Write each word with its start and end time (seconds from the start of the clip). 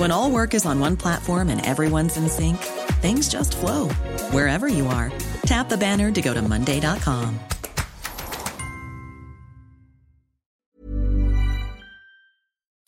When 0.00 0.10
all 0.10 0.30
work 0.30 0.54
is 0.54 0.64
on 0.64 0.80
one 0.80 0.96
platform 0.96 1.50
and 1.50 1.60
everyone's 1.66 2.16
in 2.16 2.26
sync, 2.26 2.56
things 3.02 3.28
just 3.28 3.54
flow 3.54 3.90
wherever 4.32 4.66
you 4.66 4.86
are. 4.86 5.12
Tap 5.44 5.68
the 5.68 5.76
banner 5.76 6.10
to 6.10 6.22
go 6.22 6.32
to 6.32 6.40
Monday.com. 6.40 7.38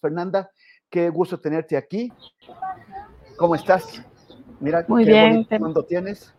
Fernanda, 0.01 0.49
qué 0.91 1.11
gusto 1.11 1.37
tenerte 1.37 1.77
aquí. 1.77 2.11
¿Cómo 3.37 3.57
estás? 3.57 4.03
Mira, 4.59 4.83
muy 4.89 5.05
qué 5.05 5.11
bien. 5.11 5.45
cuando 5.45 5.85
tienes. 5.85 6.33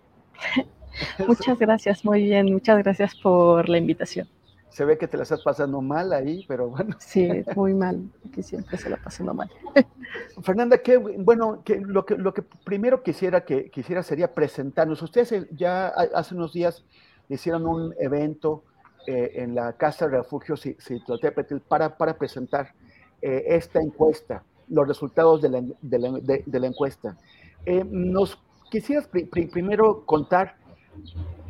Muchas 1.28 1.60
gracias, 1.60 2.04
muy 2.04 2.24
bien. 2.24 2.52
Muchas 2.52 2.80
gracias 2.80 3.14
por 3.22 3.70
la 3.70 3.78
invitación. 3.78 4.28
Se 4.74 4.86
ve 4.86 4.98
que 4.98 5.08
te 5.08 5.18
la 5.18 5.24
estás 5.24 5.44
pasando 5.44 5.82
mal 5.82 6.12
ahí, 6.14 6.46
pero 6.48 6.68
bueno. 6.68 6.96
Sí, 6.98 7.30
muy 7.56 7.76
mal, 7.76 8.10
que 8.34 8.42
siempre 8.42 8.76
se 8.76 8.90
la 8.90 8.98
pasando 8.98 9.32
mal. 9.36 9.48
Fernanda, 10.42 10.80
qué 10.80 10.98
bueno, 10.98 11.62
que 11.64 11.80
lo, 11.80 12.08
que 12.08 12.16
lo 12.18 12.34
que 12.34 12.42
primero 12.42 13.04
quisiera 13.04 13.46
que 13.46 13.70
quisiera 13.70 14.02
sería 14.02 14.34
presentarnos. 14.34 15.00
Ustedes 15.04 15.48
ya 15.52 15.90
hace 15.90 16.34
unos 16.34 16.54
días 16.54 16.84
hicieron 17.30 17.68
un 17.68 17.94
evento 18.00 18.64
eh, 19.06 19.44
en 19.44 19.54
la 19.54 19.74
Casa 19.74 20.08
de 20.08 20.18
Refugio 20.18 20.58
Citlotepetl 20.58 21.58
para, 21.60 21.96
para 21.96 22.18
presentar 22.18 22.74
eh, 23.22 23.44
esta 23.50 23.80
encuesta, 23.80 24.42
los 24.70 24.88
resultados 24.88 25.40
de 25.44 25.50
la, 25.50 25.62
de 25.82 26.00
la, 26.00 26.12
de, 26.20 26.44
de 26.48 26.60
la 26.60 26.66
encuesta. 26.66 27.16
Eh, 27.68 27.86
¿Nos 27.88 28.40
quisieras 28.72 29.06
pr 29.06 29.30
pr 29.30 29.52
primero 29.52 30.04
contar 30.04 30.56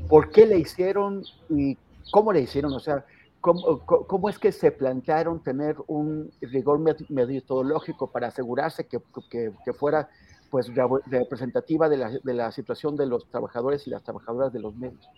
por 0.10 0.30
qué 0.30 0.46
le 0.46 0.60
hicieron 0.60 1.24
y 1.50 1.78
cómo 2.12 2.34
le 2.34 2.42
hicieron? 2.42 2.74
O 2.74 2.80
sea, 2.80 3.06
¿cómo, 3.42 3.80
cómo 3.86 4.30
es 4.30 4.40
que 4.40 4.52
se 4.52 4.72
plantearon 4.72 5.44
tener 5.44 5.76
un 5.88 6.32
rigor 6.42 6.80
metodológico 7.10 8.12
para 8.12 8.28
asegurarse 8.28 8.88
que, 8.88 9.00
que, 9.30 9.52
que 9.64 9.74
fuera 9.74 10.10
pues 10.54 10.72
representativa 11.08 11.90
de 11.90 11.98
la, 11.98 12.12
de 12.12 12.34
la 12.36 12.52
situación 12.52 12.96
de 12.96 13.08
los 13.08 13.28
trabajadores 13.28 13.88
y 13.88 13.90
las 13.90 14.04
trabajadoras 14.04 14.54
de 14.54 14.60
los 14.60 14.76
medios? 14.76 15.10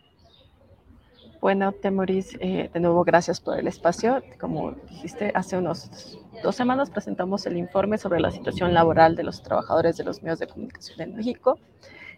Bueno, 1.41 1.73
Temoris, 1.73 2.37
eh, 2.39 2.69
de 2.73 2.79
nuevo 2.79 3.03
gracias 3.03 3.41
por 3.41 3.59
el 3.59 3.67
espacio. 3.67 4.23
Como 4.39 4.71
dijiste, 4.89 5.31
hace 5.35 5.57
unos 5.57 6.17
dos 6.41 6.55
semanas 6.55 6.89
presentamos 6.89 7.45
el 7.45 7.57
informe 7.57 7.97
sobre 7.97 8.21
la 8.21 8.31
situación 8.31 8.73
laboral 8.73 9.15
de 9.15 9.23
los 9.23 9.43
trabajadores 9.43 9.97
de 9.97 10.05
los 10.05 10.23
medios 10.23 10.39
de 10.39 10.47
comunicación 10.47 11.01
en 11.01 11.17
México. 11.17 11.59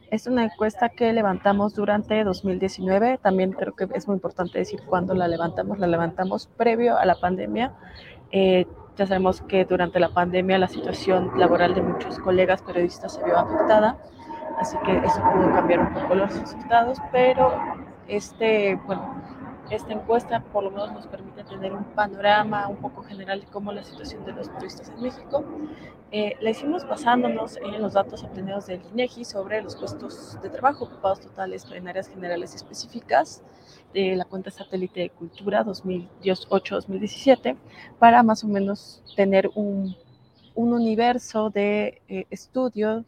Es 0.10 0.26
una 0.26 0.46
encuesta 0.46 0.90
que 0.90 1.12
levantamos 1.12 1.76
durante 1.76 2.24
2019. 2.24 3.18
También 3.18 3.52
creo 3.52 3.76
que 3.76 3.88
es 3.94 4.08
muy 4.08 4.16
importante 4.16 4.58
decir 4.58 4.82
cuándo 4.86 5.14
la 5.14 5.28
levantamos. 5.28 5.80
La 5.80 5.88
levantamos 5.88 6.48
previo 6.56 6.98
a 6.98 7.06
la 7.06 7.16
pandemia. 7.16 7.74
Eh, 8.32 8.66
ya 8.98 9.06
sabemos 9.06 9.42
que 9.42 9.66
durante 9.66 10.00
la 10.00 10.10
pandemia 10.10 10.58
la 10.58 10.68
situación 10.68 11.32
laboral 11.38 11.76
de 11.76 11.82
muchos 11.82 12.18
colegas 12.20 12.62
periodistas 12.62 13.14
se 13.14 13.24
vio 13.24 13.38
afectada, 13.38 13.98
así 14.60 14.76
que 14.84 14.98
eso 14.98 15.22
pudo 15.34 15.52
cambiar 15.54 15.82
un 15.82 15.94
poco 15.94 16.16
los 16.16 16.40
resultados, 16.40 16.98
pero 17.12 17.54
este, 18.08 18.80
bueno, 18.88 19.22
esta 19.70 19.94
encuesta 19.94 20.42
por 20.42 20.64
lo 20.64 20.72
menos 20.72 20.92
nos 20.94 21.08
permite 21.08 21.44
tener 21.44 21.74
un 21.74 21.84
panorama 21.84 22.68
un 22.68 22.78
poco 22.78 23.04
general 23.04 23.42
de 23.42 23.48
cómo 23.48 23.72
la 23.72 23.84
situación 23.84 24.26
de 24.26 24.34
los 24.34 24.50
turistas 24.54 24.90
en 24.90 25.02
México. 25.02 25.44
Eh, 26.12 26.36
la 26.40 26.52
hicimos 26.52 26.88
basándonos 26.88 27.58
en 27.58 27.82
los 27.82 27.94
datos 27.94 28.24
obtenidos 28.24 28.68
del 28.68 28.82
INEGI 28.94 29.26
sobre 29.26 29.62
los 29.62 29.76
puestos 29.76 30.42
de 30.42 30.50
trabajo 30.50 30.86
ocupados 30.86 31.20
totales 31.20 31.66
en 31.72 31.88
áreas 31.88 32.08
generales 32.08 32.56
específicas 32.56 33.44
de 33.94 34.16
la 34.16 34.24
cuenta 34.24 34.50
satélite 34.50 35.02
de 35.02 35.10
cultura 35.10 35.66
2008-2017 35.66 37.58
para 38.00 38.24
más 38.24 38.44
o 38.46 38.48
menos 38.48 39.04
tener 39.18 39.50
un, 39.56 39.98
un 40.56 40.74
universo 40.74 41.50
de 41.50 42.02
eh, 42.08 42.26
estudio 42.30 43.04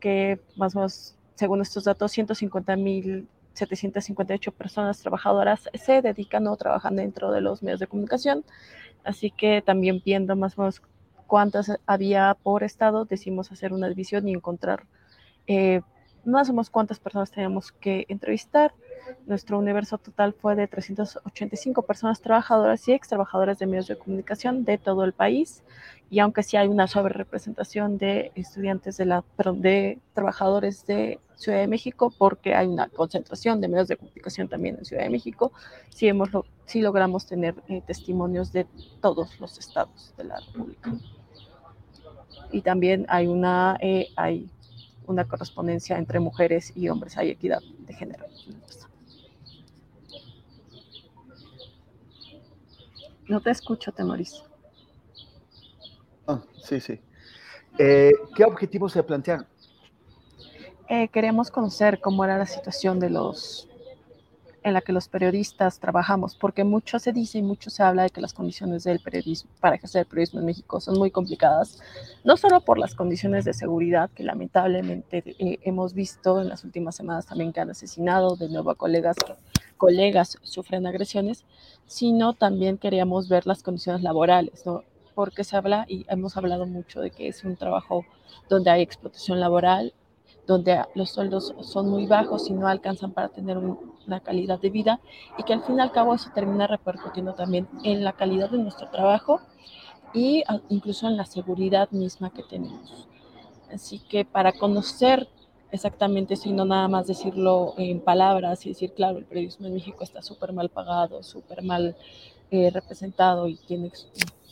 que 0.00 0.40
más 0.56 0.74
o 0.74 0.80
menos, 0.80 1.14
según 1.34 1.60
estos 1.62 1.84
datos, 1.84 2.12
150 2.12 2.76
mil 2.76 3.28
758 3.54 4.52
personas 4.52 5.00
trabajadoras 5.00 5.70
se 5.74 6.02
dedican 6.02 6.46
o 6.46 6.56
trabajan 6.56 6.96
dentro 6.96 7.32
de 7.32 7.40
los 7.40 7.62
medios 7.62 7.80
de 7.80 7.86
comunicación. 7.86 8.44
Así 9.04 9.30
que 9.30 9.62
también 9.62 10.02
viendo 10.04 10.36
más 10.36 10.58
o 10.58 10.62
menos 10.62 10.82
cuántas 11.26 11.72
había 11.86 12.36
por 12.42 12.62
estado, 12.62 13.04
decidimos 13.04 13.50
hacer 13.52 13.72
una 13.72 13.88
división 13.88 14.28
y 14.28 14.32
encontrar 14.32 14.84
eh, 15.46 15.80
más 16.24 16.48
o 16.48 16.52
menos 16.52 16.70
cuántas 16.70 17.00
personas 17.00 17.30
teníamos 17.30 17.72
que 17.72 18.06
entrevistar. 18.08 18.74
Nuestro 19.26 19.58
universo 19.58 19.98
total 19.98 20.32
fue 20.34 20.54
de 20.54 20.66
385 20.66 21.82
personas 21.82 22.20
trabajadoras 22.20 22.86
y 22.88 22.92
ex 22.92 23.08
trabajadoras 23.08 23.58
de 23.58 23.66
medios 23.66 23.86
de 23.86 23.96
comunicación 23.96 24.64
de 24.64 24.78
todo 24.78 25.04
el 25.04 25.12
país. 25.12 25.62
Y 26.10 26.18
aunque 26.18 26.42
sí 26.42 26.56
hay 26.56 26.68
una 26.68 26.86
sobrerepresentación 26.86 27.98
de 27.98 28.32
estudiantes 28.34 28.96
de 28.96 29.06
la, 29.06 29.22
perdón, 29.22 29.62
de 29.62 29.98
trabajadores 30.12 30.86
de 30.86 31.18
Ciudad 31.36 31.58
de 31.58 31.66
México, 31.66 32.12
porque 32.16 32.54
hay 32.54 32.66
una 32.66 32.88
concentración 32.88 33.60
de 33.60 33.68
medios 33.68 33.88
de 33.88 33.96
comunicación 33.96 34.48
también 34.48 34.76
en 34.78 34.84
Ciudad 34.84 35.02
de 35.02 35.10
México, 35.10 35.52
sí, 35.88 36.06
hemos, 36.06 36.28
sí 36.64 36.80
logramos 36.80 37.26
tener 37.26 37.54
eh, 37.68 37.82
testimonios 37.86 38.52
de 38.52 38.66
todos 39.00 39.40
los 39.40 39.58
estados 39.58 40.14
de 40.16 40.24
la 40.24 40.40
República. 40.40 40.92
Y 42.52 42.62
también 42.62 43.06
hay 43.08 43.26
una, 43.26 43.76
eh, 43.80 44.08
hay 44.16 44.48
una 45.06 45.24
correspondencia 45.24 45.98
entre 45.98 46.20
mujeres 46.20 46.72
y 46.76 46.88
hombres, 46.88 47.16
hay 47.18 47.30
equidad 47.30 47.60
de 47.78 47.94
género. 47.94 48.26
No 53.28 53.40
te 53.40 53.50
escucho, 53.50 53.92
Temoris. 53.92 54.42
Ah, 56.26 56.40
sí, 56.62 56.80
sí. 56.80 57.00
Eh, 57.78 58.12
¿Qué 58.34 58.44
objetivos 58.44 58.92
se 58.92 59.02
plantean? 59.02 59.46
Eh, 60.88 61.08
queremos 61.08 61.50
conocer 61.50 62.00
cómo 62.00 62.24
era 62.24 62.38
la 62.38 62.46
situación 62.46 63.00
de 63.00 63.10
los 63.10 63.68
en 64.64 64.72
la 64.72 64.80
que 64.80 64.94
los 64.94 65.08
periodistas 65.08 65.78
trabajamos, 65.78 66.36
porque 66.36 66.64
mucho 66.64 66.98
se 66.98 67.12
dice 67.12 67.38
y 67.38 67.42
mucho 67.42 67.68
se 67.68 67.82
habla 67.82 68.04
de 68.04 68.10
que 68.10 68.22
las 68.22 68.32
condiciones 68.32 68.82
del 68.84 68.98
periodismo, 68.98 69.50
para 69.60 69.76
ejercer 69.76 70.00
el 70.00 70.06
periodismo 70.06 70.40
en 70.40 70.46
México 70.46 70.80
son 70.80 70.96
muy 70.96 71.10
complicadas, 71.10 71.80
no 72.24 72.38
solo 72.38 72.62
por 72.62 72.78
las 72.78 72.94
condiciones 72.94 73.44
de 73.44 73.52
seguridad 73.52 74.08
que 74.14 74.24
lamentablemente 74.24 75.22
eh, 75.38 75.58
hemos 75.64 75.92
visto 75.92 76.40
en 76.40 76.48
las 76.48 76.64
últimas 76.64 76.96
semanas 76.96 77.26
también 77.26 77.52
que 77.52 77.60
han 77.60 77.70
asesinado 77.70 78.36
de 78.36 78.48
nuevo 78.48 78.70
a 78.70 78.74
colegas 78.74 79.16
que 79.16 79.34
colegas 79.76 80.38
sufren 80.42 80.86
agresiones, 80.86 81.44
sino 81.86 82.32
también 82.32 82.78
queríamos 82.78 83.28
ver 83.28 83.46
las 83.46 83.62
condiciones 83.62 84.02
laborales, 84.02 84.64
¿no? 84.66 84.82
porque 85.14 85.44
se 85.44 85.56
habla 85.56 85.86
y 85.88 86.06
hemos 86.08 86.36
hablado 86.36 86.66
mucho 86.66 87.00
de 87.00 87.10
que 87.10 87.28
es 87.28 87.44
un 87.44 87.56
trabajo 87.56 88.04
donde 88.48 88.70
hay 88.70 88.82
explotación 88.82 89.40
laboral, 89.40 89.94
donde 90.46 90.82
los 90.94 91.10
sueldos 91.10 91.54
son 91.62 91.88
muy 91.88 92.06
bajos 92.06 92.50
y 92.50 92.52
no 92.52 92.66
alcanzan 92.66 93.12
para 93.12 93.28
tener 93.28 93.56
un, 93.56 93.78
una 94.06 94.20
calidad 94.20 94.60
de 94.60 94.70
vida 94.70 95.00
y 95.38 95.44
que 95.44 95.54
al 95.54 95.62
fin 95.62 95.78
y 95.78 95.80
al 95.80 95.92
cabo 95.92 96.14
eso 96.14 96.30
termina 96.34 96.66
repercutiendo 96.66 97.34
también 97.34 97.68
en 97.82 98.04
la 98.04 98.12
calidad 98.12 98.50
de 98.50 98.58
nuestro 98.58 98.90
trabajo 98.90 99.40
a, 100.46 100.60
incluso 100.68 101.08
en 101.08 101.16
la 101.16 101.24
seguridad 101.24 101.90
misma 101.90 102.30
que 102.30 102.42
tenemos. 102.42 103.08
Así 103.72 103.98
que 103.98 104.24
para 104.24 104.52
conocer 104.52 105.28
exactamente 105.74 106.34
eso 106.34 106.48
y 106.48 106.52
no 106.52 106.64
nada 106.64 106.88
más 106.88 107.06
decirlo 107.06 107.74
en 107.76 108.00
palabras 108.00 108.64
y 108.64 108.70
decir, 108.70 108.92
claro, 108.92 109.18
el 109.18 109.24
periodismo 109.24 109.66
en 109.66 109.74
México 109.74 110.04
está 110.04 110.22
súper 110.22 110.52
mal 110.52 110.68
pagado, 110.68 111.22
súper 111.22 111.62
mal 111.62 111.96
eh, 112.50 112.70
representado 112.72 113.48
y 113.48 113.56
tiene, 113.56 113.90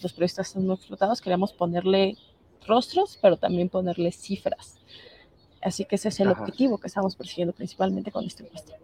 los 0.02 0.12
periodistas 0.12 0.48
son 0.48 0.66
muy 0.66 0.76
explotados, 0.76 1.20
queremos 1.20 1.52
ponerle 1.52 2.16
rostros, 2.66 3.18
pero 3.22 3.36
también 3.36 3.68
ponerles 3.68 4.16
cifras. 4.16 4.78
Así 5.62 5.84
que 5.84 5.94
ese 5.94 6.08
es 6.08 6.18
el 6.18 6.28
objetivo 6.28 6.78
que 6.78 6.88
estamos 6.88 7.14
persiguiendo 7.14 7.54
principalmente 7.54 8.10
con 8.10 8.24
este 8.24 8.42
encuesta. 8.42 8.74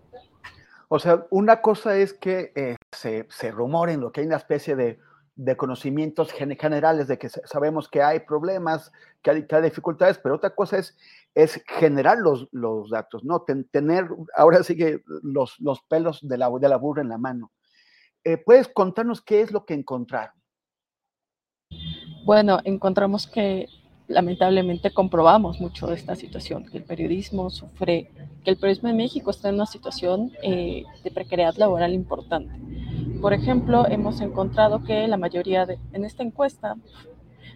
O 0.89 0.99
sea, 0.99 1.27
una 1.31 1.61
cosa 1.61 1.97
es 1.97 2.15
que 2.15 2.53
eh, 2.55 2.77
se, 2.93 3.27
se 3.31 3.51
rumoren 3.51 4.01
lo 4.01 4.13
que 4.13 4.21
hay 4.21 4.27
una 4.27 4.37
especie 4.37 4.77
de, 4.77 4.99
de 5.39 5.57
conocimientos 5.57 6.33
generales 6.33 7.07
de 7.07 7.17
que 7.17 7.29
sabemos 7.29 7.89
que 7.89 8.03
hay 8.03 8.19
problemas, 8.21 8.93
que 9.23 9.31
hay, 9.31 9.63
dificultades, 9.63 10.19
pero 10.19 10.35
otra 10.35 10.51
cosa 10.51 10.79
es, 10.79 10.97
es 11.39 11.63
generar 11.69 12.19
los, 12.19 12.49
datos, 12.91 13.23
¿no? 13.23 13.45
tener, 13.71 14.09
ahora 14.35 14.65
sí 14.65 14.77
que 14.77 15.03
los, 15.23 15.55
los 15.61 15.81
pelos 15.83 16.19
de 16.21 16.37
la, 16.37 16.51
de 16.51 16.69
la 16.69 16.77
burra 16.77 17.03
en 17.03 17.09
la 17.09 17.17
mano. 17.17 17.53
Eh, 18.25 18.39
¿Puedes 18.39 18.67
contarnos 18.67 19.23
qué 19.23 19.41
es 19.43 19.53
lo 19.53 19.65
que 19.65 19.75
encontraron? 19.75 20.35
Bueno, 22.25 22.59
encontramos 22.65 23.29
que 23.29 23.69
lamentablemente 24.09 24.93
comprobamos 24.93 25.61
mucho 25.61 25.87
de 25.87 25.95
esta 25.95 26.17
situación, 26.17 26.65
que 26.65 26.79
el 26.79 26.85
periodismo 26.85 27.51
sufre, 27.51 28.11
que 28.43 28.51
el 28.51 28.57
periodismo 28.57 28.89
en 28.89 28.97
México 28.97 29.31
está 29.31 29.51
en 29.51 29.55
una 29.55 29.67
situación 29.67 30.33
eh, 30.43 30.83
de 31.05 31.11
precariedad 31.13 31.55
laboral 31.57 31.95
importante. 31.95 32.53
Por 33.21 33.33
ejemplo, 33.33 33.87
hemos 33.89 34.21
encontrado 34.21 34.83
que 34.83 35.07
la 35.07 35.17
mayoría 35.17 35.67
de, 35.67 35.79
en 35.93 36.05
esta 36.05 36.25
encuesta, 36.25 36.75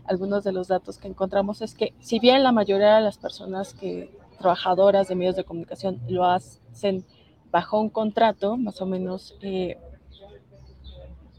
algunos 0.04 0.44
de 0.44 0.52
los 0.52 0.68
datos 0.68 0.98
que 0.98 1.08
encontramos 1.08 1.62
es 1.62 1.74
que 1.74 1.94
si 2.00 2.18
bien 2.18 2.42
la 2.42 2.52
mayoría 2.52 2.96
de 2.96 3.00
las 3.00 3.18
personas 3.18 3.74
que 3.74 4.10
trabajadoras 4.38 5.08
de 5.08 5.14
medios 5.14 5.36
de 5.36 5.44
comunicación 5.44 6.00
lo 6.08 6.24
hacen 6.24 7.04
bajo 7.50 7.80
un 7.80 7.90
contrato, 7.90 8.56
más 8.56 8.80
o 8.80 8.86
menos 8.86 9.36
eh, 9.42 9.78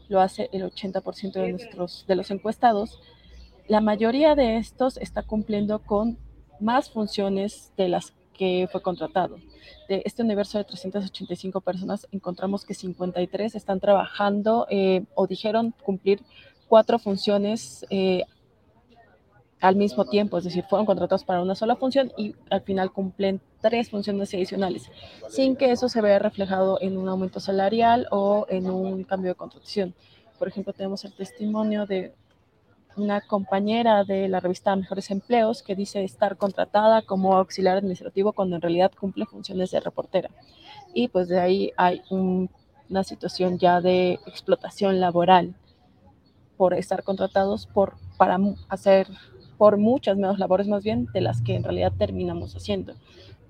lo 0.08 0.20
hace 0.20 0.48
el 0.52 0.62
80% 0.62 1.32
de, 1.32 1.50
nuestros, 1.52 2.04
de 2.06 2.16
los 2.16 2.30
encuestados, 2.30 3.00
la 3.66 3.80
mayoría 3.80 4.34
de 4.34 4.58
estos 4.58 4.96
está 4.98 5.22
cumpliendo 5.22 5.80
con 5.80 6.18
más 6.60 6.90
funciones 6.90 7.72
de 7.76 7.88
las 7.88 8.14
que 8.34 8.68
fue 8.70 8.82
contratado. 8.82 9.38
De 9.88 10.02
este 10.04 10.22
universo 10.22 10.58
de 10.58 10.64
385 10.64 11.60
personas, 11.60 12.06
encontramos 12.10 12.64
que 12.64 12.74
53 12.74 13.54
están 13.54 13.80
trabajando 13.80 14.66
eh, 14.70 15.04
o 15.14 15.26
dijeron 15.26 15.74
cumplir 15.82 16.22
cuatro 16.68 16.98
funciones 16.98 17.86
eh, 17.90 18.24
al 19.60 19.76
mismo 19.76 20.04
tiempo, 20.04 20.38
es 20.38 20.44
decir, 20.44 20.64
fueron 20.68 20.86
contratados 20.86 21.24
para 21.24 21.40
una 21.40 21.54
sola 21.54 21.76
función 21.76 22.12
y 22.16 22.34
al 22.50 22.62
final 22.62 22.92
cumplen 22.92 23.40
tres 23.60 23.90
funciones 23.90 24.34
adicionales, 24.34 24.90
sin 25.30 25.56
que 25.56 25.70
eso 25.70 25.88
se 25.88 26.02
vea 26.02 26.18
reflejado 26.18 26.78
en 26.80 26.98
un 26.98 27.08
aumento 27.08 27.40
salarial 27.40 28.06
o 28.10 28.46
en 28.50 28.68
un 28.68 29.04
cambio 29.04 29.30
de 29.30 29.36
contratación. 29.36 29.94
Por 30.38 30.48
ejemplo, 30.48 30.72
tenemos 30.72 31.04
el 31.04 31.14
testimonio 31.14 31.86
de 31.86 32.12
una 32.96 33.20
compañera 33.20 34.04
de 34.04 34.28
la 34.28 34.40
revista 34.40 34.76
Mejores 34.76 35.10
Empleos 35.10 35.62
que 35.62 35.74
dice 35.74 36.04
estar 36.04 36.36
contratada 36.36 37.02
como 37.02 37.36
auxiliar 37.36 37.76
administrativo 37.76 38.32
cuando 38.32 38.56
en 38.56 38.62
realidad 38.62 38.92
cumple 38.98 39.26
funciones 39.26 39.70
de 39.70 39.80
reportera. 39.80 40.30
Y 40.92 41.08
pues 41.08 41.28
de 41.28 41.40
ahí 41.40 41.72
hay 41.76 42.02
una 42.10 43.04
situación 43.04 43.58
ya 43.58 43.80
de 43.80 44.20
explotación 44.26 45.00
laboral 45.00 45.54
por 46.56 46.74
estar 46.74 47.02
contratados 47.02 47.66
por, 47.66 47.94
para 48.16 48.38
hacer 48.68 49.08
por 49.64 49.78
muchas 49.78 50.18
menos 50.18 50.38
labores 50.38 50.68
más 50.68 50.84
bien 50.84 51.08
de 51.14 51.22
las 51.22 51.40
que 51.40 51.54
en 51.54 51.64
realidad 51.64 51.90
terminamos 51.96 52.54
haciendo, 52.54 52.92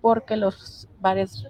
porque 0.00 0.36
los 0.36 0.86
bares 1.00 1.44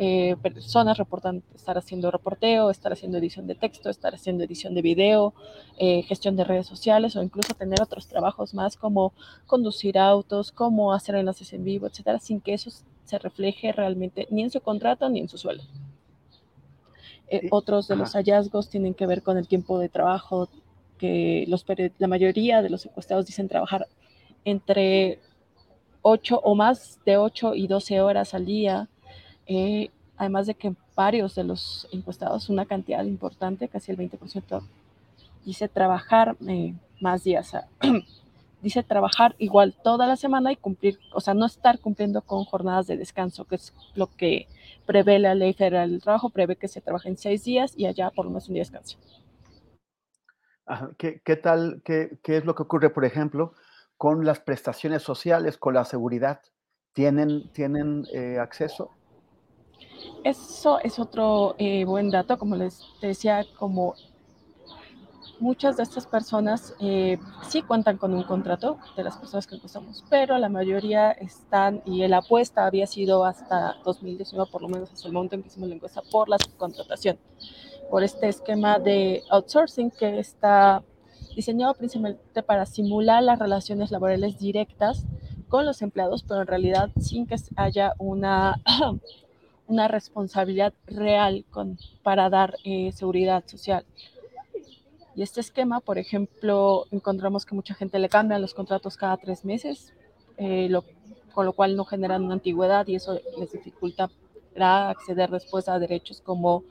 eh, 0.00 0.34
personas 0.42 0.98
reportan 0.98 1.44
estar 1.54 1.78
haciendo 1.78 2.10
reporteo, 2.10 2.68
estar 2.68 2.92
haciendo 2.92 3.18
edición 3.18 3.46
de 3.46 3.54
texto, 3.54 3.88
estar 3.88 4.16
haciendo 4.16 4.42
edición 4.42 4.74
de 4.74 4.82
video, 4.82 5.34
eh, 5.76 6.02
gestión 6.02 6.34
de 6.34 6.42
redes 6.42 6.66
sociales 6.66 7.14
o 7.14 7.22
incluso 7.22 7.54
tener 7.54 7.80
otros 7.80 8.08
trabajos 8.08 8.54
más 8.54 8.76
como 8.76 9.12
conducir 9.46 9.96
autos, 9.96 10.50
como 10.50 10.92
hacer 10.92 11.14
enlaces 11.14 11.52
en 11.52 11.62
vivo, 11.62 11.86
etcétera, 11.86 12.18
sin 12.18 12.40
que 12.40 12.54
eso 12.54 12.72
se 13.04 13.18
refleje 13.20 13.70
realmente 13.70 14.26
ni 14.32 14.42
en 14.42 14.50
su 14.50 14.60
contrato 14.60 15.08
ni 15.08 15.20
en 15.20 15.28
su 15.28 15.38
sueldo. 15.38 15.62
Eh, 17.28 17.46
otros 17.52 17.86
de 17.86 17.94
los 17.94 18.14
hallazgos 18.14 18.68
tienen 18.68 18.94
que 18.94 19.06
ver 19.06 19.22
con 19.22 19.38
el 19.38 19.46
tiempo 19.46 19.78
de 19.78 19.88
trabajo 19.88 20.48
que 20.98 21.44
los, 21.48 21.64
la 21.98 22.08
mayoría 22.08 22.60
de 22.60 22.68
los 22.68 22.84
encuestados 22.84 23.24
dicen 23.24 23.48
trabajar 23.48 23.86
entre 24.50 25.18
8 26.02 26.40
o 26.42 26.54
más 26.54 26.98
de 27.04 27.16
8 27.16 27.54
y 27.54 27.66
12 27.66 28.00
horas 28.00 28.34
al 28.34 28.46
día, 28.46 28.88
eh, 29.46 29.90
además 30.16 30.46
de 30.46 30.54
que 30.54 30.74
varios 30.94 31.34
de 31.34 31.44
los 31.44 31.88
encuestados, 31.92 32.48
una 32.48 32.66
cantidad 32.66 33.04
importante, 33.04 33.68
casi 33.68 33.92
el 33.92 33.98
20%, 33.98 34.62
dice 35.44 35.68
trabajar 35.68 36.36
eh, 36.46 36.74
más 37.00 37.24
días. 37.24 37.52
dice 38.62 38.82
trabajar 38.82 39.36
igual 39.38 39.74
toda 39.82 40.06
la 40.06 40.16
semana 40.16 40.52
y 40.52 40.56
cumplir, 40.56 40.98
o 41.12 41.20
sea, 41.20 41.34
no 41.34 41.46
estar 41.46 41.78
cumpliendo 41.78 42.22
con 42.22 42.44
jornadas 42.44 42.86
de 42.86 42.96
descanso, 42.96 43.44
que 43.44 43.54
es 43.56 43.72
lo 43.94 44.08
que 44.08 44.48
prevé 44.86 45.18
la 45.18 45.34
ley 45.34 45.52
federal 45.52 45.90
del 45.90 46.02
trabajo, 46.02 46.30
prevé 46.30 46.56
que 46.56 46.68
se 46.68 46.80
trabaje 46.80 47.08
en 47.08 47.16
seis 47.16 47.44
días 47.44 47.74
y 47.76 47.86
allá 47.86 48.10
por 48.10 48.24
lo 48.24 48.30
menos 48.30 48.48
un 48.48 48.54
día 48.54 48.64
de 48.64 48.70
descanso. 48.70 48.98
¿Qué, 50.98 51.22
¿Qué, 51.24 51.36
tal, 51.36 51.80
qué, 51.84 52.18
es 52.24 52.44
lo 52.44 52.54
que 52.54 52.62
ocurre, 52.62 52.90
por 52.90 53.04
ejemplo, 53.04 53.54
con 53.98 54.24
las 54.24 54.40
prestaciones 54.40 55.02
sociales, 55.02 55.58
con 55.58 55.74
la 55.74 55.84
seguridad? 55.84 56.40
¿Tienen, 56.92 57.52
tienen 57.52 58.06
eh, 58.12 58.38
acceso? 58.40 58.90
Eso 60.24 60.78
es 60.80 60.98
otro 60.98 61.56
eh, 61.58 61.84
buen 61.84 62.10
dato, 62.10 62.38
como 62.38 62.56
les 62.56 62.80
decía, 63.02 63.44
como 63.58 63.94
muchas 65.40 65.76
de 65.76 65.82
estas 65.82 66.06
personas 66.06 66.74
eh, 66.80 67.18
sí 67.48 67.62
cuentan 67.62 67.96
con 67.96 68.14
un 68.14 68.22
contrato 68.22 68.78
de 68.96 69.04
las 69.04 69.16
personas 69.16 69.46
que 69.46 69.56
empezamos, 69.56 70.04
pero 70.08 70.38
la 70.38 70.48
mayoría 70.48 71.12
están, 71.12 71.82
y 71.84 72.06
la 72.06 72.18
apuesta 72.18 72.66
había 72.66 72.86
sido 72.86 73.24
hasta 73.24 73.74
2019, 73.84 74.50
por 74.50 74.62
lo 74.62 74.68
menos 74.68 74.92
hasta 74.92 75.08
el 75.08 75.14
momento 75.14 75.34
en 75.36 75.42
que 75.42 75.48
hicimos 75.48 75.68
la 75.68 75.74
encuesta, 75.76 76.02
por 76.10 76.28
la 76.28 76.38
subcontratación, 76.38 77.18
por 77.90 78.02
este 78.02 78.28
esquema 78.28 78.78
de 78.78 79.22
outsourcing 79.30 79.90
que 79.90 80.18
está 80.18 80.82
diseñado 81.38 81.72
principalmente 81.74 82.42
para 82.42 82.66
simular 82.66 83.22
las 83.22 83.38
relaciones 83.38 83.92
laborales 83.92 84.40
directas 84.40 85.06
con 85.48 85.64
los 85.64 85.82
empleados, 85.82 86.24
pero 86.24 86.40
en 86.40 86.48
realidad 86.48 86.90
sin 87.00 87.28
que 87.28 87.36
haya 87.54 87.92
una 87.98 88.60
una 89.68 89.86
responsabilidad 89.86 90.72
real 90.86 91.44
con, 91.50 91.78
para 92.02 92.28
dar 92.28 92.56
eh, 92.64 92.90
seguridad 92.90 93.44
social. 93.46 93.84
Y 95.14 95.22
este 95.22 95.40
esquema, 95.40 95.78
por 95.78 95.98
ejemplo, 95.98 96.86
encontramos 96.90 97.46
que 97.46 97.54
mucha 97.54 97.74
gente 97.74 98.00
le 98.00 98.08
cambia 98.08 98.40
los 98.40 98.54
contratos 98.54 98.96
cada 98.96 99.16
tres 99.16 99.44
meses, 99.44 99.92
eh, 100.38 100.68
con 101.32 101.46
lo 101.46 101.52
cual 101.52 101.76
no 101.76 101.84
generan 101.84 102.24
una 102.24 102.34
antigüedad 102.34 102.84
y 102.88 102.96
eso 102.96 103.20
les 103.38 103.52
dificulta 103.52 104.10
acceder 104.60 105.30
después 105.30 105.68
a 105.68 105.78
derechos 105.78 106.20
como, 106.20 106.64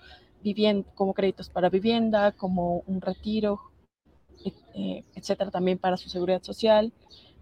vivienda, 0.43 0.85
como 0.95 1.13
créditos 1.13 1.49
para 1.49 1.69
vivienda, 1.69 2.33
como 2.33 2.83
un 2.85 2.99
retiro, 2.99 3.61
etcétera, 5.15 5.51
también 5.51 5.77
para 5.77 5.97
su 5.97 6.09
seguridad 6.09 6.43
social. 6.43 6.91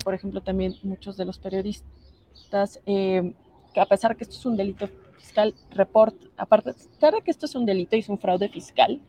Por 0.03 0.13
ejemplo, 0.13 0.41
también 0.41 0.75
muchos 0.83 1.17
de 1.17 1.25
los 1.25 1.39
periodistas, 1.39 2.81
que 2.85 3.33
a 3.79 3.85
pesar 3.85 4.15
que 4.15 4.23
esto 4.23 4.35
es 4.35 4.45
un 4.45 4.57
delito 4.57 4.87
fiscal 5.17 5.53
report, 5.71 6.15
aparte, 6.37 6.73
de 6.73 7.21
que 7.23 7.31
esto 7.31 7.45
es 7.45 7.55
un 7.55 7.65
delito 7.65 7.95
y 7.95 7.99
es 7.99 8.09
un 8.09 8.19
fraude 8.19 8.49
fiscal, 8.49 9.01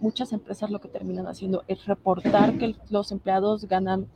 muchas 0.00 0.32
empresas 0.32 0.70
lo 0.70 0.80
que 0.80 0.88
terminan 0.88 1.26
haciendo 1.26 1.64
es 1.68 1.86
reportar 1.86 2.58
que 2.58 2.74
los 2.90 3.12
empleados 3.12 3.66
ganan 3.66 4.08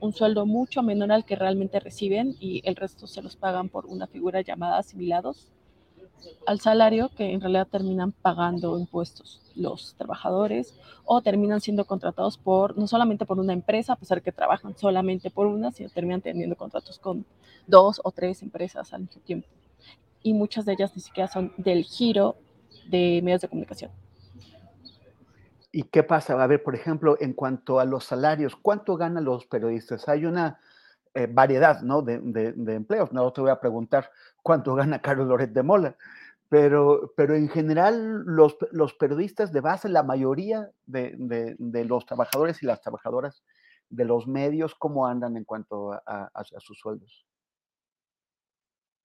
un 0.00 0.12
sueldo 0.12 0.44
mucho 0.44 0.82
menor 0.82 1.12
al 1.12 1.24
que 1.24 1.36
realmente 1.36 1.80
reciben 1.80 2.36
y 2.40 2.60
el 2.64 2.76
resto 2.76 3.06
se 3.06 3.22
los 3.22 3.36
pagan 3.36 3.68
por 3.68 3.86
una 3.86 4.06
figura 4.06 4.42
llamada 4.42 4.78
asimilados 4.78 5.48
al 6.46 6.60
salario 6.60 7.10
que 7.16 7.32
en 7.32 7.40
realidad 7.40 7.66
terminan 7.70 8.12
pagando 8.12 8.78
impuestos 8.78 9.40
los 9.54 9.94
trabajadores 9.94 10.74
o 11.04 11.22
terminan 11.22 11.60
siendo 11.60 11.84
contratados 11.84 12.38
por 12.38 12.76
no 12.76 12.86
solamente 12.86 13.24
por 13.24 13.38
una 13.38 13.52
empresa, 13.52 13.92
a 13.92 13.96
pesar 13.96 14.22
que 14.22 14.32
trabajan 14.32 14.76
solamente 14.76 15.30
por 15.30 15.46
una, 15.46 15.70
sino 15.72 15.88
terminan 15.90 16.20
teniendo 16.20 16.56
contratos 16.56 16.98
con 16.98 17.24
dos 17.66 18.00
o 18.04 18.10
tres 18.10 18.42
empresas 18.42 18.92
al 18.92 19.02
mismo 19.02 19.22
tiempo 19.22 19.48
y 20.24 20.32
muchas 20.32 20.64
de 20.64 20.72
ellas 20.72 20.90
ni 20.96 21.02
siquiera 21.02 21.28
son 21.28 21.52
del 21.58 21.84
giro 21.84 22.36
de 22.88 23.20
medios 23.22 23.42
de 23.42 23.48
comunicación. 23.48 23.92
¿Y 25.70 25.84
qué 25.84 26.02
pasa? 26.02 26.42
A 26.42 26.46
ver, 26.46 26.62
por 26.62 26.74
ejemplo, 26.74 27.16
en 27.20 27.34
cuanto 27.34 27.78
a 27.78 27.84
los 27.84 28.04
salarios, 28.04 28.56
¿cuánto 28.56 28.96
ganan 28.96 29.24
los 29.24 29.44
periodistas? 29.46 30.08
Hay 30.08 30.24
una 30.24 30.58
eh, 31.14 31.28
variedad 31.30 31.80
¿no? 31.82 32.02
de, 32.02 32.18
de, 32.20 32.74
empleos. 32.74 33.12
No 33.12 33.32
te 33.32 33.40
voy 33.40 33.50
a 33.50 33.60
preguntar 33.60 34.10
cuánto 34.42 34.74
gana 34.74 35.00
Carlos 35.00 35.28
Loret 35.28 35.52
de 35.52 35.62
Mola, 35.62 35.96
pero, 36.48 37.12
pero 37.16 37.34
en 37.34 37.48
general 37.48 38.24
los, 38.26 38.56
los 38.72 38.94
periodistas 38.94 39.52
de 39.52 39.60
base, 39.60 39.88
la 39.88 40.02
mayoría 40.02 40.70
de, 40.86 41.14
de, 41.58 41.84
los 41.84 42.04
trabajadores 42.04 42.62
y 42.62 42.66
las 42.66 42.80
trabajadoras 42.80 43.44
de 43.88 44.04
los 44.04 44.26
medios, 44.26 44.74
¿cómo 44.74 45.06
andan 45.06 45.36
en 45.36 45.44
cuanto 45.44 45.92
a, 45.92 46.30
sus 46.58 46.78
sueldos? 46.78 47.24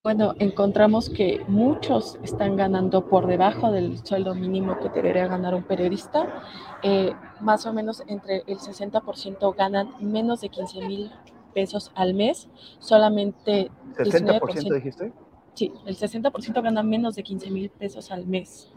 Bueno, 0.03 0.33
encontramos 0.39 1.09
que 1.09 1.43
muchos 1.47 2.17
están 2.23 2.55
ganando 2.55 3.05
por 3.07 3.27
debajo 3.27 3.71
del 3.71 4.03
sueldo 4.05 4.33
mínimo 4.33 4.79
que 4.79 4.89
debería 4.89 5.27
ganar 5.27 5.53
un 5.53 5.63
periodista. 5.63 6.41
Eh, 6.81 7.13
más 7.41 7.65
o 7.65 7.73
menos 7.73 8.01
entre 8.07 8.43
el 8.47 8.57
60% 8.57 9.55
ganan 9.55 9.93
menos 9.99 10.41
de 10.41 10.49
15 10.49 10.87
mil 10.87 11.11
pesos 11.53 11.91
al 11.95 12.13
mes, 12.13 12.47
solamente... 12.79 13.69
¿60% 13.97 14.73
dijiste? 14.73 15.11
Sí, 15.53 15.71
el 15.85 15.97
60% 15.97 16.61
gana 16.61 16.83
menos 16.83 17.15
de 17.15 17.23
15 17.23 17.51
mil 17.51 17.69
pesos 17.69 18.11
al 18.11 18.25
mes. 18.25 18.71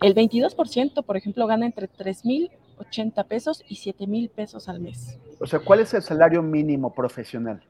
El 0.00 0.14
22%, 0.14 1.04
por 1.04 1.16
ejemplo, 1.16 1.46
gana 1.46 1.66
entre 1.66 1.88
3 1.88 2.24
mil 2.24 2.50
80 2.78 3.24
pesos 3.24 3.64
y 3.68 3.76
7 3.76 4.06
mil 4.06 4.28
pesos 4.28 4.68
al 4.68 4.80
mes. 4.80 5.18
O 5.40 5.46
sea, 5.46 5.60
¿cuál 5.60 5.80
es 5.80 5.94
el 5.94 6.02
salario 6.02 6.42
mínimo 6.42 6.92
profesional? 6.92 7.62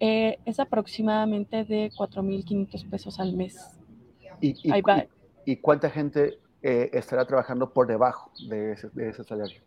Eh, 0.00 0.38
es 0.44 0.58
aproximadamente 0.60 1.64
de 1.64 1.90
4.500 1.96 2.88
pesos 2.88 3.20
al 3.20 3.34
mes. 3.34 3.78
¿Y, 4.40 4.56
y, 5.44 5.56
cuánta 5.56 5.90
gente 5.90 6.38
eh, 6.62 6.90
estará 6.94 7.26
trabajando 7.26 7.70
por 7.72 7.86
debajo 7.86 8.30
de 8.48 8.72
ese, 8.72 8.88
de 8.90 9.10
ese 9.10 9.24
salario? 9.24 9.60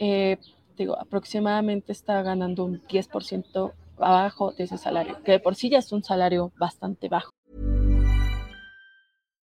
Eh, 0.00 0.38
digo, 0.76 0.98
aproximadamente 0.98 1.92
está 1.92 2.22
ganando 2.22 2.64
un 2.64 2.80
10% 2.86 3.72
abajo 3.98 4.52
de 4.52 4.64
ese 4.64 4.78
salario, 4.78 5.22
que 5.22 5.38
por 5.38 5.54
sí 5.54 5.70
ya 5.70 5.78
es 5.78 5.92
un 5.92 6.02
salario 6.02 6.52
bastante 6.58 7.08
bajo. 7.08 7.30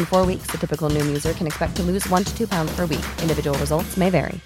In 0.00 0.06
four 0.06 0.24
weeks, 0.24 0.46
the 0.50 0.56
typical 0.56 0.88
Noom 0.88 1.08
user 1.08 1.34
can 1.34 1.46
expect 1.46 1.76
to 1.76 1.82
lose 1.82 2.08
one 2.08 2.24
to 2.24 2.32
two 2.34 2.46
pounds 2.46 2.72
per 2.72 2.86
week. 2.86 3.04
Individual 3.20 3.54
results 3.58 3.98
may 3.98 4.08
vary. 4.08 4.40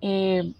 Eh, 0.00 0.52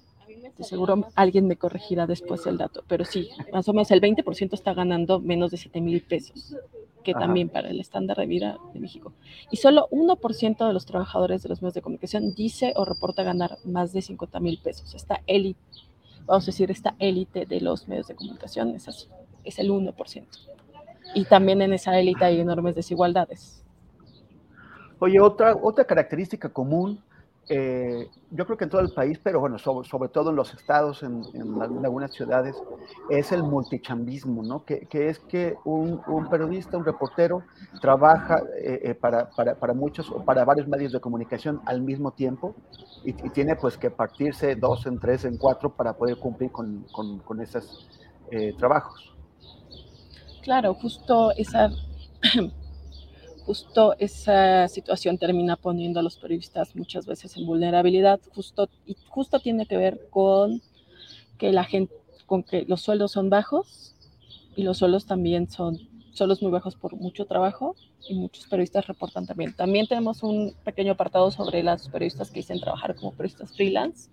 seguro 0.59 1.06
alguien 1.14 1.47
me 1.47 1.54
corregirá 1.56 2.09
después 2.09 2.44
el 2.47 2.59
dato, 2.59 2.83
pero 2.88 3.04
sí, 3.04 3.28
más 3.52 3.68
o 3.68 3.73
menos 3.73 3.92
el 3.92 4.00
20% 4.00 4.54
está 4.54 4.75
ganando 4.75 5.21
menos 5.21 5.52
de 5.52 5.59
7 5.59 5.80
mil 5.80 6.02
pesos, 6.02 6.56
que 7.04 7.12
Ajá. 7.12 7.21
también 7.21 7.49
para 7.49 7.68
el 7.68 7.78
estándar 7.78 8.16
de 8.16 8.26
vida 8.26 8.59
de 8.73 8.80
México. 8.80 9.12
Y 9.52 9.59
solo 9.59 9.87
1% 9.92 10.66
de 10.66 10.73
los 10.73 10.85
trabajadores 10.85 11.44
de 11.44 11.49
los 11.49 11.62
medios 11.62 11.75
de 11.75 11.83
comunicación 11.83 12.35
dice 12.35 12.73
o 12.75 12.85
reporta 12.85 13.23
ganar 13.23 13.59
más 13.64 13.92
de 13.92 14.02
50 14.02 14.40
mil 14.40 14.59
pesos. 14.59 14.92
Esta 14.97 15.21
élite, 15.28 15.61
vamos 16.26 16.42
a 16.42 16.47
decir, 16.47 16.73
esta 16.73 16.97
élite 16.99 17.47
de 17.47 17.61
los 17.61 17.87
medios 17.87 18.09
de 18.09 18.16
comunicación 18.16 18.71
es 18.71 18.88
así, 18.88 19.06
es 19.44 19.61
el 19.61 19.71
1% 19.71 19.94
y 21.14 21.25
también 21.25 21.61
en 21.62 21.73
esa 21.73 21.99
élite 21.99 22.25
hay 22.25 22.40
enormes 22.40 22.75
desigualdades. 22.75 23.64
Oye, 24.99 25.20
otra, 25.20 25.56
otra 25.61 25.84
característica 25.84 26.49
común, 26.49 27.02
eh, 27.49 28.08
yo 28.30 28.46
creo 28.46 28.56
que 28.56 28.64
en 28.64 28.70
todo 28.70 28.80
el 28.80 28.92
país, 28.92 29.20
pero 29.23 29.38
bueno, 29.38 29.58
sobre, 29.58 30.08
todo 30.08 30.30
en 30.30 30.37
los 30.37 30.54
estados, 30.54 31.02
en, 31.02 31.23
algunas 31.84 32.12
ciudades, 32.12 32.56
es 33.11 33.32
el 33.32 33.42
multichambismo, 33.42 34.42
¿no? 34.42 34.64
Que, 34.64 34.87
que 34.87 35.08
es 35.08 35.18
que 35.18 35.56
un, 35.64 36.00
un, 36.06 36.28
periodista, 36.30 36.78
un 36.78 36.84
reportero, 36.84 37.42
trabaja 37.80 38.42
eh, 38.56 38.80
eh, 38.82 38.94
para, 38.94 39.28
para, 39.30 39.56
para, 39.56 39.75
muchos 39.75 40.11
o 40.11 40.25
para 40.25 40.44
varios 40.44 40.68
medios 40.68 40.92
de 40.92 41.00
comunicación 41.00 41.61
al 41.66 41.82
mismo 41.82 42.12
tiempo 42.12 42.54
y, 43.04 43.12
tiene 43.12 43.56
pues 43.56 43.76
que 43.76 43.90
partirse 43.90 44.54
dos 44.56 44.87
en 44.87 44.99
tres, 44.99 45.25
en 45.25 45.37
cuatro 45.37 45.70
para 45.70 45.92
poder 45.92 46.16
cumplir 46.16 46.50
con, 46.50 46.87
con, 46.92 47.18
con 47.18 47.40
esos 47.40 47.88
eh, 48.30 48.54
trabajos. 48.56 49.13
Claro, 50.44 50.74
justo 50.74 51.32
esa, 51.38 51.70
justo 53.46 53.94
esa 53.98 54.68
situación 54.68 55.16
termina 55.16 55.56
poniendo 55.56 56.00
a 56.00 56.02
los 56.02 56.18
periodistas 56.18 56.76
muchas 56.76 57.06
veces 57.06 57.34
en 57.38 57.46
vulnerabilidad, 57.46 58.20
justo, 58.34 58.68
y 58.84 58.94
justo 59.08 59.40
tiene 59.40 59.64
que 59.64 59.78
ver 59.78 60.06
con 60.10 60.60
que 61.38 61.50
la 61.50 61.64
gente, 61.64 61.94
con 62.26 62.42
que 62.42 62.66
los 62.68 62.82
sueldos 62.82 63.12
son 63.12 63.30
bajos 63.30 63.94
y 64.54 64.64
los 64.64 64.76
sueldos 64.76 65.06
también 65.06 65.48
son 65.50 65.78
sueldos 66.12 66.42
muy 66.42 66.50
bajos 66.50 66.76
por 66.76 66.94
mucho 66.94 67.24
trabajo 67.24 67.74
y 68.06 68.12
muchos 68.14 68.46
periodistas 68.46 68.86
reportan 68.86 69.26
también. 69.26 69.56
También 69.56 69.86
tenemos 69.86 70.22
un 70.22 70.54
pequeño 70.62 70.92
apartado 70.92 71.30
sobre 71.30 71.62
las 71.62 71.88
periodistas 71.88 72.30
que 72.30 72.40
dicen 72.40 72.60
trabajar 72.60 72.94
como 72.94 73.12
periodistas 73.12 73.56
freelance 73.56 74.10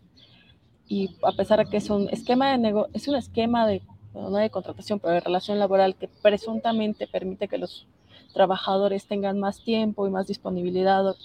y 0.87 1.13
a 1.23 1.33
pesar 1.33 1.59
de 1.59 1.69
que 1.69 1.75
es 1.75 1.89
un 1.89 2.07
esquema 2.07 2.51
de 2.51 2.57
nego 2.57 2.87
es 2.93 3.09
un 3.09 3.17
esquema 3.17 3.67
de 3.67 3.81
no 4.13 4.29
de 4.31 4.49
contratación, 4.49 4.99
pero 4.99 5.13
de 5.13 5.19
relación 5.21 5.59
laboral 5.59 5.95
que 5.95 6.07
presuntamente 6.07 7.07
permite 7.07 7.47
que 7.47 7.57
los 7.57 7.87
trabajadores 8.33 9.05
tengan 9.05 9.39
más 9.39 9.63
tiempo 9.63 10.07
y 10.07 10.09
más 10.09 10.27
disponibilidad 10.27 11.15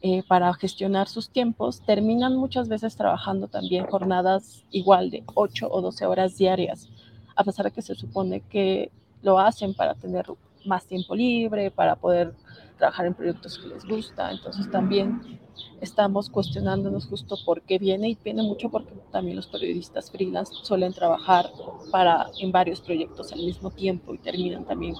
eh, 0.00 0.22
para 0.28 0.52
gestionar 0.54 1.08
sus 1.08 1.30
tiempos, 1.30 1.80
terminan 1.80 2.36
muchas 2.36 2.68
veces 2.68 2.96
trabajando 2.96 3.48
también 3.48 3.86
jornadas 3.86 4.64
igual 4.70 5.10
de 5.10 5.24
8 5.34 5.68
o 5.70 5.80
12 5.80 6.06
horas 6.06 6.36
diarias, 6.36 6.88
a 7.34 7.44
pesar 7.44 7.66
de 7.66 7.72
que 7.72 7.82
se 7.82 7.94
supone 7.94 8.40
que 8.42 8.90
lo 9.22 9.38
hacen 9.38 9.74
para 9.74 9.94
tener 9.94 10.26
más 10.64 10.86
tiempo 10.86 11.14
libre, 11.14 11.70
para 11.70 11.96
poder 11.96 12.34
trabajar 12.76 13.06
en 13.06 13.14
proyectos 13.14 13.58
que 13.58 13.68
les 13.68 13.84
gusta. 13.84 14.30
Entonces 14.30 14.70
también 14.70 15.40
estamos 15.80 16.30
cuestionándonos 16.30 17.06
justo 17.06 17.36
por 17.44 17.62
qué 17.62 17.78
viene 17.78 18.10
y 18.10 18.18
viene 18.22 18.42
mucho 18.42 18.68
porque 18.70 18.94
también 19.10 19.36
los 19.36 19.46
periodistas 19.46 20.10
freelance 20.10 20.54
suelen 20.62 20.92
trabajar 20.92 21.50
para 21.90 22.26
en 22.38 22.52
varios 22.52 22.80
proyectos 22.80 23.32
al 23.32 23.40
mismo 23.40 23.70
tiempo 23.70 24.14
y 24.14 24.18
terminan 24.18 24.64
también 24.64 24.94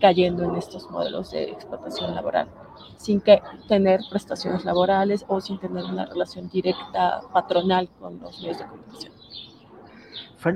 cayendo 0.00 0.44
en 0.44 0.56
estos 0.56 0.90
modelos 0.90 1.30
de 1.30 1.44
explotación 1.44 2.14
laboral 2.14 2.48
sin 2.96 3.20
que 3.20 3.42
tener 3.68 4.00
prestaciones 4.10 4.64
laborales 4.64 5.24
o 5.28 5.40
sin 5.40 5.58
tener 5.58 5.84
una 5.84 6.06
relación 6.06 6.48
directa 6.48 7.22
patronal 7.32 7.88
con 8.00 8.18
los 8.20 8.40
medios 8.40 8.58
de 8.58 8.66
comunicación. 8.66 9.15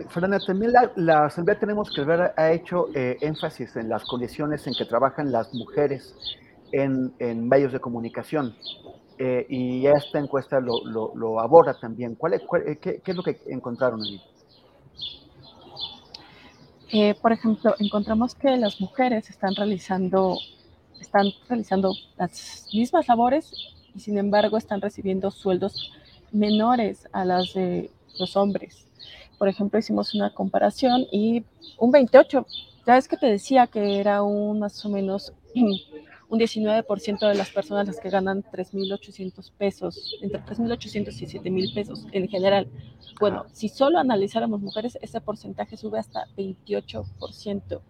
Fernanda, 0.08 0.38
también 0.46 0.72
la, 0.96 1.24
Asamblea 1.24 1.58
Tenemos 1.58 1.90
que 1.90 2.04
Ver 2.04 2.32
ha 2.36 2.52
hecho 2.52 2.86
eh, 2.94 3.16
énfasis 3.20 3.74
en 3.76 3.88
las 3.88 4.04
condiciones 4.04 4.66
en 4.66 4.74
que 4.74 4.84
trabajan 4.84 5.32
las 5.32 5.52
mujeres 5.52 6.14
en, 6.72 7.48
medios 7.48 7.72
de 7.72 7.80
comunicación. 7.80 8.54
Eh, 9.18 9.46
y 9.48 9.86
esta 9.86 10.18
encuesta 10.18 10.58
lo, 10.60 11.40
aborda 11.40 11.74
también. 11.80 12.14
¿Cuál 12.14 12.40
cuál, 12.46 12.62
qué, 12.80 13.00
qué, 13.02 13.10
es 13.10 13.16
lo 13.16 13.22
que 13.22 13.38
encontraron 13.48 14.00
allí? 14.00 14.20
Eh, 16.92 17.14
por 17.20 17.32
ejemplo, 17.32 17.74
encontramos 17.78 18.34
que 18.34 18.56
las 18.56 18.80
mujeres 18.80 19.28
están 19.28 19.54
realizando, 19.56 20.36
están 21.00 21.26
realizando 21.48 21.92
las 22.16 22.66
mismas 22.72 23.08
labores 23.08 23.52
y 23.94 24.00
sin 24.00 24.18
embargo 24.18 24.56
están 24.56 24.80
recibiendo 24.80 25.30
sueldos 25.30 25.92
menores 26.32 27.08
a 27.12 27.24
las 27.24 27.54
de 27.54 27.90
los 28.18 28.36
hombres. 28.36 28.89
Por 29.40 29.48
ejemplo, 29.48 29.78
hicimos 29.78 30.14
una 30.14 30.34
comparación 30.34 31.06
y 31.10 31.44
un 31.78 31.90
28, 31.90 32.46
ya 32.86 32.98
es 32.98 33.08
que 33.08 33.16
te 33.16 33.24
decía 33.24 33.66
que 33.68 33.98
era 33.98 34.22
un 34.22 34.58
más 34.58 34.84
o 34.84 34.90
menos 34.90 35.32
un 36.28 36.38
19% 36.38 37.26
de 37.26 37.34
las 37.34 37.48
personas 37.48 37.86
las 37.86 37.98
que 38.00 38.10
ganan 38.10 38.42
3.800 38.42 39.50
pesos, 39.56 40.18
entre 40.20 40.42
3.800 40.42 41.22
y 41.22 41.38
7.000 41.38 41.74
pesos 41.74 42.06
en 42.12 42.28
general. 42.28 42.68
Bueno, 43.18 43.46
si 43.50 43.70
solo 43.70 43.98
analizáramos 43.98 44.60
mujeres, 44.60 44.98
ese 45.00 45.22
porcentaje 45.22 45.78
sube 45.78 45.98
hasta 45.98 46.26
28%. 46.36 47.80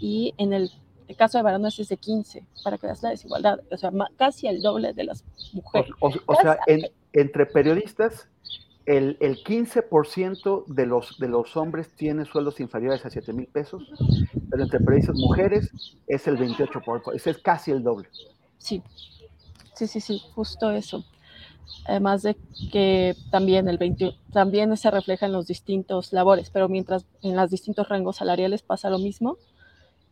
Y 0.00 0.34
en 0.38 0.52
el, 0.52 0.70
caso 1.18 1.36
de 1.36 1.42
varones 1.42 1.80
es 1.80 1.88
de 1.88 1.96
15, 1.96 2.46
para 2.62 2.78
que 2.78 2.86
veas 2.86 3.02
la 3.02 3.10
desigualdad. 3.10 3.58
O 3.72 3.76
sea, 3.76 3.90
casi 4.16 4.46
el 4.46 4.62
doble 4.62 4.92
de 4.92 5.02
las 5.02 5.24
mujeres. 5.52 5.90
O, 5.98 6.34
sea, 6.36 6.58
entre 7.12 7.46
periodistas 7.46 8.28
el, 8.86 9.16
el 9.20 9.42
15% 9.44 10.64
de 10.66 10.86
los, 10.86 11.18
de 11.18 11.28
los 11.28 11.56
hombres 11.56 11.94
tiene 11.94 12.24
sueldos 12.24 12.60
inferiores 12.60 13.04
a 13.04 13.10
7 13.10 13.32
mil 13.32 13.46
pesos, 13.46 13.82
pero 14.50 14.62
entre 14.62 14.80
periodistas 14.80 15.16
mujeres 15.16 15.70
es 16.06 16.26
el 16.26 16.38
28%, 16.38 17.14
ese 17.14 17.30
es 17.30 17.38
casi 17.38 17.70
el 17.70 17.82
doble. 17.82 18.08
Sí, 18.58 18.82
sí, 19.74 19.86
sí, 19.86 20.00
sí, 20.00 20.20
justo 20.34 20.70
eso. 20.70 21.04
Además 21.86 22.22
de 22.22 22.36
que 22.70 23.16
también, 23.30 23.68
el 23.68 23.78
20, 23.78 24.14
también 24.32 24.76
se 24.76 24.90
refleja 24.90 25.26
en 25.26 25.32
los 25.32 25.46
distintos 25.46 26.12
labores, 26.12 26.50
pero 26.50 26.68
mientras 26.68 27.06
en 27.22 27.36
los 27.36 27.50
distintos 27.50 27.88
rangos 27.88 28.16
salariales 28.16 28.62
pasa 28.62 28.90
lo 28.90 28.98
mismo, 28.98 29.36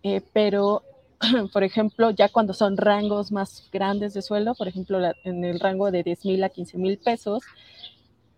eh, 0.02 0.22
pero 0.32 0.82
por 1.52 1.64
ejemplo, 1.64 2.10
ya 2.10 2.28
cuando 2.28 2.54
son 2.54 2.76
rangos 2.76 3.30
más 3.30 3.68
grandes 3.72 4.14
de 4.14 4.22
sueldo, 4.22 4.54
por 4.54 4.68
ejemplo, 4.68 4.98
en 5.24 5.44
el 5.44 5.60
rango 5.60 5.90
de 5.90 6.02
10 6.02 6.24
mil 6.24 6.44
a 6.44 6.48
15 6.48 6.78
mil 6.78 6.98
pesos, 6.98 7.42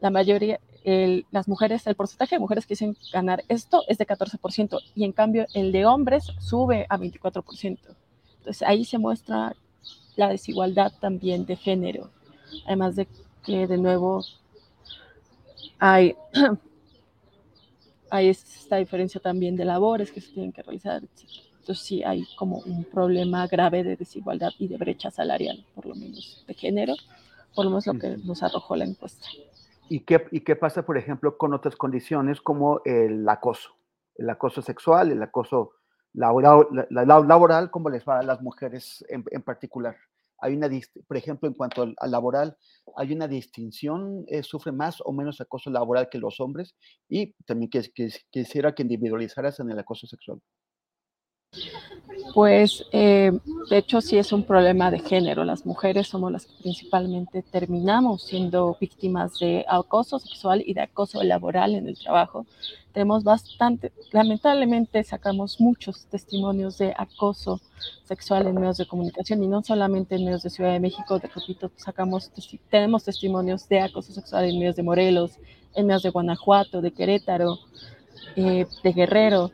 la 0.03 0.11
mayoría, 0.11 0.59
las 1.31 1.47
mujeres, 1.47 1.87
el 1.87 1.95
porcentaje 1.95 2.35
de 2.35 2.41
mujeres 2.41 2.67
que 2.67 2.75
dicen 2.75 2.97
ganar 3.13 3.45
esto 3.49 3.85
es 3.87 3.99
de 3.99 4.07
14% 4.07 4.81
y 4.97 5.05
en 5.05 5.13
cambio 5.13 5.47
el 5.55 5.71
de 5.71 5.87
hombres 5.87 6.25
sube 6.41 6.87
a 6.89 6.99
24%. 6.99 7.79
Entonces 8.39 8.63
ahí 8.67 8.85
se 8.85 8.99
muestra 8.99 9.55
la 10.17 10.29
desigualdad 10.29 10.93
también 11.01 11.47
de 11.47 11.55
género, 11.55 12.11
además 12.67 12.97
de 12.97 13.07
que 13.45 13.69
de 13.69 13.79
nuevo 13.79 14.25
hay, 15.79 16.17
hay 18.11 18.29
esta 18.29 18.77
diferencia 18.79 19.21
también 19.21 19.55
de 19.55 19.65
labores 19.65 20.11
que 20.11 20.21
se 20.21 20.33
tienen 20.33 20.51
que 20.51 20.63
realizar, 20.63 21.01
Entonces 21.61 21.79
sí 21.79 22.03
hay 22.03 22.25
como 22.35 22.59
un 22.59 22.83
problema 22.83 23.47
grave 23.47 23.85
de 23.85 23.95
desigualdad 23.95 24.51
y 24.59 24.67
de 24.67 24.79
brecha 24.79 25.13
salarial, 25.13 25.65
por 25.77 25.87
lo 25.87 25.95
menos 25.95 26.45
de 26.45 26.55
género, 26.55 26.97
por 27.55 27.67
lo 27.67 27.71
menos 27.71 27.87
lo 27.87 27.97
que 28.01 28.17
nos 28.17 28.43
arrojó 28.43 28.75
la 28.75 28.85
encuesta. 28.85 29.29
¿Y 29.89 30.01
qué, 30.01 30.27
¿Y 30.31 30.41
qué 30.41 30.57
pasa, 30.57 30.85
por 30.85 30.97
ejemplo, 30.97 31.37
con 31.37 31.55
otras 31.55 31.77
condiciones 31.77 32.41
como 32.41 32.81
el 32.85 33.29
acoso? 33.29 33.77
El 34.17 34.31
acoso 34.31 34.63
sexual, 34.63 35.11
el 35.11 35.23
acoso 35.23 35.73
laboral, 36.15 36.67
laboral 36.91 37.71
¿cómo 37.71 37.89
les 37.91 38.05
va 38.05 38.19
a 38.19 38.23
las 38.23 38.41
mujeres 38.43 39.05
en, 39.09 39.43
particular? 39.43 39.97
Hay 40.39 40.55
una, 40.55 40.69
por 41.07 41.17
ejemplo, 41.17 41.49
en 41.49 41.55
cuanto 41.55 41.83
al, 41.83 42.11
laboral, 42.11 42.57
hay 42.97 43.13
una 43.13 43.29
distinción, 43.29 44.25
eh, 44.27 44.43
sufre 44.43 44.73
más 44.73 45.01
o 45.05 45.13
menos 45.13 45.41
acoso 45.41 45.71
laboral 45.71 46.09
que 46.11 46.19
los 46.19 46.41
hombres 46.41 46.75
y 47.09 47.33
también 47.45 47.71
quisiera 48.31 48.75
que 48.75 48.83
individualizaras 48.83 49.61
en 49.61 49.71
el 49.71 49.79
acoso 49.79 50.07
sexual. 50.07 50.41
Pues 52.35 52.87
eh, 52.93 53.31
de 53.69 53.79
hecho 53.79 54.01
sí 54.01 54.17
es 54.17 54.33
un 54.33 54.45
problema 54.45 54.91
de 54.91 55.01
género. 55.01 55.45
Las 55.45 55.67
mujeres 55.67 56.09
somos 56.09 56.33
las 56.33 56.47
que 56.47 56.55
principalmente 56.63 57.43
terminamos 57.43 58.23
siendo 58.23 58.77
víctimas 58.81 59.39
de 59.39 59.65
acoso 59.69 60.19
sexual 60.19 60.63
y 60.65 60.73
de 60.73 60.81
acoso 60.81 61.23
laboral 61.23 61.75
en 61.75 61.89
el 61.89 61.99
trabajo. 61.99 62.47
Tenemos 62.93 63.25
bastante, 63.25 63.93
lamentablemente 64.13 65.03
sacamos 65.05 65.61
muchos 65.61 66.07
testimonios 66.07 66.79
de 66.79 66.95
acoso 66.97 67.61
sexual 68.05 68.47
en 68.47 68.55
medios 68.55 68.79
de 68.79 68.87
comunicación 68.87 69.43
y 69.43 69.49
no 69.49 69.63
solamente 69.63 70.15
en 70.15 70.25
medios 70.25 70.43
de 70.43 70.51
Ciudad 70.51 70.73
de 70.73 70.81
México, 70.81 71.19
de 71.19 71.29
repito, 71.29 71.71
sacamos, 71.77 72.31
tenemos 72.71 73.05
testimonios 73.05 73.69
de 73.69 73.81
acoso 73.81 74.13
sexual 74.13 74.45
en 74.45 74.59
medios 74.59 74.77
de 74.77 74.83
Morelos, 74.83 75.33
en 75.75 75.87
medios 75.87 76.03
de 76.03 76.11
Guanajuato, 76.11 76.81
de 76.83 76.93
Querétaro, 76.93 77.59
eh, 78.37 78.67
de 78.83 78.93
Guerrero, 78.93 79.51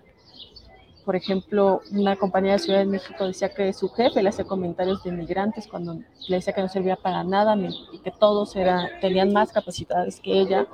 por 1.09 1.17
ejemplo, 1.17 1.81
una 1.91 2.17
compañía 2.17 2.53
de 2.53 2.59
Ciudad 2.59 2.81
de 2.81 2.85
México 2.85 3.25
decía 3.25 3.49
que 3.49 3.73
su 3.73 3.89
jefe 3.89 4.23
le 4.23 4.29
hacía 4.29 4.45
comentarios 4.45 5.03
de 5.03 5.09
inmigrantes 5.09 5.67
cuando 5.67 5.95
le 5.95 6.37
decía 6.37 6.53
que 6.53 6.61
no 6.61 6.69
servía 6.69 6.97
para 6.97 7.25
nada 7.25 7.57
y 7.57 7.99
que 8.01 8.11
todos 8.11 8.53
tenían 9.01 9.33
más 9.33 9.51
capacidades 9.51 10.21
que 10.21 10.39
ella 10.39 10.67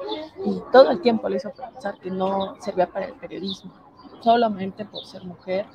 y 0.44 0.60
todo 0.72 0.90
el 0.90 1.00
tiempo 1.00 1.28
le 1.28 1.36
hizo 1.36 1.52
pensar 1.52 2.00
que 2.00 2.10
no 2.10 2.56
servía 2.60 2.88
para 2.88 3.06
el 3.06 3.12
periodismo, 3.12 3.72
solamente 4.22 4.84
por 4.84 5.06
ser 5.06 5.22
mujer 5.22 5.66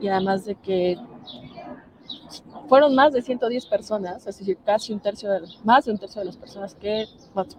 y 0.00 0.08
además 0.08 0.44
de 0.44 0.56
que 0.56 0.98
fueron 2.68 2.94
más 2.94 3.12
de 3.12 3.22
110 3.22 3.66
personas, 3.66 4.26
es 4.26 4.38
decir, 4.38 4.58
casi 4.64 4.92
un 4.92 5.00
tercio, 5.00 5.30
de, 5.30 5.40
más 5.64 5.86
de 5.86 5.92
un 5.92 5.98
tercio 5.98 6.20
de 6.20 6.26
las 6.26 6.36
personas 6.36 6.74
que, 6.74 7.06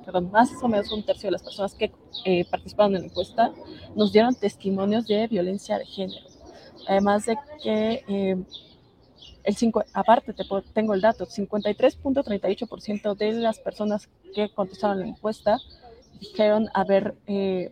perdón, 0.05 0.29
más 0.31 0.51
o 0.61 0.67
menos 0.67 0.91
un 0.91 1.03
tercio 1.03 1.27
de 1.27 1.31
las 1.31 1.43
personas 1.43 1.73
que 1.73 1.91
eh, 2.25 2.45
participaron 2.49 2.95
en 2.95 3.01
la 3.01 3.07
encuesta 3.07 3.51
nos 3.95 4.11
dieron 4.11 4.35
testimonios 4.35 5.07
de 5.07 5.27
violencia 5.27 5.79
de 5.79 5.85
género. 5.85 6.25
Además 6.87 7.25
de 7.25 7.37
que, 7.63 8.03
eh, 8.07 8.37
el 9.43 9.55
cinco, 9.55 9.83
aparte 9.93 10.33
te 10.33 10.43
tengo 10.73 10.93
el 10.93 11.01
dato, 11.01 11.25
53.38% 11.25 13.15
de 13.15 13.31
las 13.33 13.59
personas 13.59 14.09
que 14.33 14.49
contestaron 14.49 14.99
la 14.99 15.07
encuesta 15.07 15.57
dijeron 16.19 16.67
haber 16.73 17.15
eh, 17.27 17.71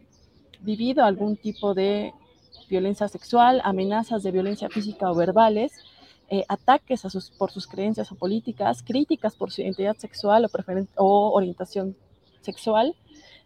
vivido 0.61 1.03
algún 1.03 1.35
tipo 1.37 1.73
de 1.73 2.13
violencia 2.69 3.07
sexual, 3.07 3.61
amenazas 3.63 4.23
de 4.23 4.31
violencia 4.31 4.69
física 4.69 5.11
o 5.11 5.15
verbales, 5.15 5.71
eh, 6.29 6.43
ataques 6.47 7.05
a 7.05 7.09
sus, 7.09 7.31
por 7.31 7.51
sus 7.51 7.67
creencias 7.67 8.11
o 8.11 8.15
políticas, 8.15 8.83
críticas 8.83 9.35
por 9.35 9.51
su 9.51 9.61
identidad 9.61 9.95
sexual 9.97 10.45
o, 10.45 11.03
o 11.03 11.31
orientación 11.31 11.95
sexual, 12.41 12.95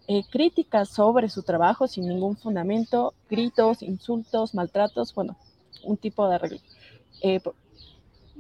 eh, 0.07 0.23
críticas 0.29 0.89
sobre 0.89 1.29
su 1.29 1.43
trabajo 1.43 1.87
sin 1.87 2.07
ningún 2.07 2.35
fundamento, 2.37 3.13
gritos, 3.29 3.81
insultos, 3.81 4.53
maltratos, 4.53 5.13
bueno, 5.13 5.37
un 5.83 5.97
tipo 5.97 6.27
de 6.27 6.35
arreglo. 6.35 6.59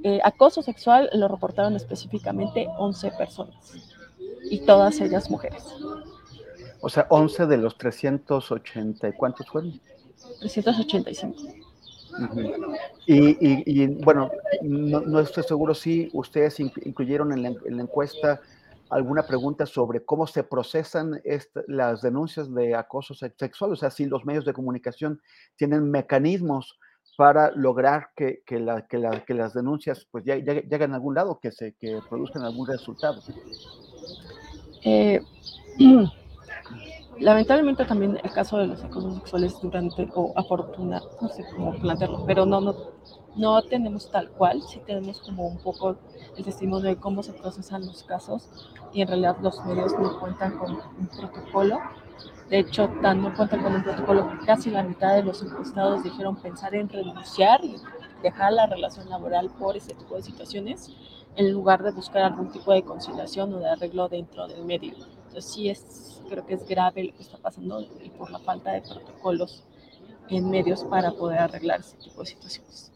Eh, 0.03 0.19
acoso 0.23 0.63
sexual 0.63 1.09
lo 1.13 1.27
reportaron 1.27 1.75
específicamente 1.75 2.67
11 2.77 3.11
personas 3.11 3.73
y 4.49 4.59
todas 4.59 4.99
ellas 4.99 5.29
mujeres. 5.29 5.63
O 6.81 6.89
sea, 6.89 7.05
11 7.09 7.45
de 7.45 7.57
los 7.57 7.77
380, 7.77 9.11
¿cuántos 9.15 9.47
fueron? 9.47 9.79
385. 10.39 11.37
Y, 13.05 13.87
bueno, 14.03 14.31
no, 14.61 15.19
estoy 15.19 15.43
seguro 15.43 15.73
si 15.73 16.09
ustedes 16.13 16.59
incluyeron 16.59 17.31
en 17.33 17.43
la, 17.43 17.83
encuesta 17.83 18.41
alguna 18.89 19.23
pregunta 19.23 19.65
sobre 19.65 20.03
cómo 20.03 20.27
se 20.27 20.43
procesan 20.43 21.21
las 21.67 22.01
denuncias 22.01 22.53
de 22.53 22.75
acoso 22.75 23.13
sexual, 23.13 23.71
o 23.71 23.75
sea, 23.75 23.89
si 23.89 24.05
los 24.05 24.25
medios 24.25 24.45
de 24.45 24.53
comunicación 24.53 25.21
tienen 25.55 25.89
mecanismos 25.89 26.77
para 27.17 27.51
lograr 27.51 28.09
que, 28.15 28.43
las 28.49 29.53
denuncias 29.53 30.07
pues 30.11 30.23
ya, 30.25 30.35
lleguen 30.35 30.91
a 30.91 30.95
algún 30.95 31.15
lado, 31.15 31.39
que 31.41 31.51
se 31.51 31.73
que 31.73 31.99
produzcan 32.09 32.43
algún 32.43 32.67
resultado. 32.67 33.21
Eh, 34.83 35.21
lamentablemente 37.19 37.85
también 37.85 38.19
el 38.23 38.31
caso 38.31 38.57
de 38.57 38.67
los 38.67 38.83
acosos 38.83 39.15
sexuales 39.15 39.59
durante, 39.61 40.09
o 40.15 40.33
afortunado, 40.35 41.09
no 41.21 41.29
sé 41.29 41.45
cómo 41.55 41.73
plantearlo, 41.73 42.25
pero 42.25 42.45
no, 42.45 42.61
no, 42.61 42.75
no 43.35 43.61
tenemos 43.63 44.09
tal 44.09 44.29
cual, 44.31 44.61
sí 44.61 44.81
tenemos 44.85 45.21
como 45.21 45.47
un 45.47 45.57
poco 45.59 45.97
el 46.37 46.43
testimonio 46.43 46.89
de 46.89 46.97
cómo 46.97 47.23
se 47.23 47.33
procesan 47.33 47.85
los 47.85 48.03
casos 48.03 48.49
y 48.93 49.01
en 49.01 49.07
realidad 49.07 49.37
los 49.41 49.63
medios 49.65 49.93
no 49.97 50.19
cuentan 50.19 50.57
con 50.57 50.71
un 50.71 51.07
protocolo. 51.07 51.79
De 52.49 52.59
hecho, 52.59 52.89
tan 53.01 53.21
no 53.21 53.33
cuentan 53.33 53.63
con 53.63 53.75
un 53.75 53.83
protocolo 53.83 54.29
que 54.29 54.45
casi 54.45 54.69
la 54.69 54.83
mitad 54.83 55.15
de 55.15 55.23
los 55.23 55.41
encuestados 55.41 56.03
dijeron 56.03 56.35
pensar 56.35 56.75
en 56.75 56.89
renunciar 56.89 57.63
y 57.63 57.77
dejar 58.21 58.51
la 58.53 58.65
relación 58.65 59.09
laboral 59.09 59.49
por 59.51 59.77
ese 59.77 59.93
tipo 59.93 60.15
de 60.15 60.21
situaciones 60.21 60.91
en 61.35 61.53
lugar 61.53 61.81
de 61.81 61.91
buscar 61.91 62.23
algún 62.23 62.51
tipo 62.51 62.73
de 62.73 62.83
conciliación 62.83 63.53
o 63.53 63.59
de 63.59 63.69
arreglo 63.69 64.09
dentro 64.09 64.47
del 64.47 64.65
medio. 64.65 64.95
Entonces 65.31 65.53
sí 65.53 65.69
es, 65.69 66.21
creo 66.27 66.45
que 66.45 66.55
es 66.55 66.67
grave 66.67 67.05
lo 67.05 67.15
que 67.15 67.23
está 67.23 67.37
pasando 67.37 67.87
y 68.03 68.09
por 68.09 68.29
la 68.29 68.39
falta 68.39 68.73
de 68.73 68.81
protocolos 68.81 69.63
en 70.27 70.49
medios 70.49 70.83
para 70.83 71.13
poder 71.13 71.39
arreglar 71.39 71.79
ese 71.79 71.95
tipo 71.95 72.19
de 72.19 72.27
situaciones. 72.27 72.91